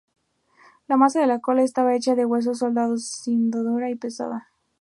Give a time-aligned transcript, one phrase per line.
[0.87, 4.49] La maza de la cola estaba hecha de huesos soldados, siendo dura y pesada.